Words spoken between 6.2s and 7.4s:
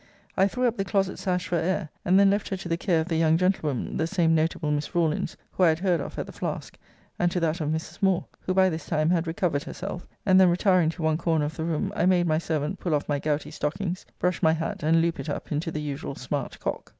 the Flask: and to